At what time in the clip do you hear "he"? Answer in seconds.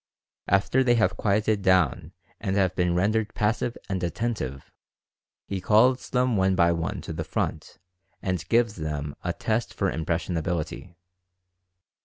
5.45-5.61